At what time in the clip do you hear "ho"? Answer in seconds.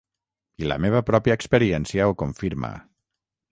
2.11-2.17